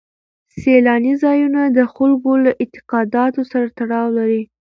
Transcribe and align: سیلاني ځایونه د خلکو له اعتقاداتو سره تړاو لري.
سیلاني 0.59 1.13
ځایونه 1.23 1.61
د 1.67 1.79
خلکو 1.95 2.31
له 2.43 2.51
اعتقاداتو 2.61 3.41
سره 3.51 3.65
تړاو 3.77 4.07
لري. 4.17 4.41